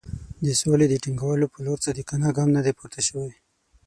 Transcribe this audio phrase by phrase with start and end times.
[0.45, 3.29] د سولې د ټینګولو پر لور صادقانه ګام نه دی پورته شوی.